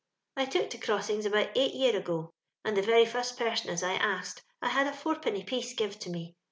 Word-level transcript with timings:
I 0.35 0.45
took 0.45 0.71
to 0.71 0.79
crossings 0.79 1.27
aboat 1.27 1.51
eight 1.55 1.75
year 1.75 1.95
ago, 1.95 2.33
and 2.65 2.75
the 2.75 2.81
very 2.81 3.05
fast 3.05 3.37
person 3.37 3.69
as 3.69 3.83
I 3.83 3.93
asked, 3.93 4.41
1 4.61 4.71
bad 4.73 4.87
a 4.87 4.93
fourpenny 4.97 5.43
piece 5.43 5.75
givo 5.75 5.95
to 5.99 6.09
me. 6.09 6.35